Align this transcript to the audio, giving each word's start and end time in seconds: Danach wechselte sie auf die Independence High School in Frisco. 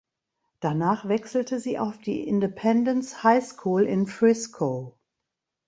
Danach 0.61 1.07
wechselte 1.07 1.59
sie 1.59 1.77
auf 1.77 1.99
die 1.99 2.27
Independence 2.27 3.23
High 3.23 3.45
School 3.45 3.83
in 3.83 4.07
Frisco. 4.07 4.97